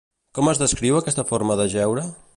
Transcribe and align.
Com 0.37 0.47
es 0.53 0.61
descriu 0.63 0.97
aquesta 1.01 1.27
forma 1.33 1.59
d'ajeure? 1.61 2.11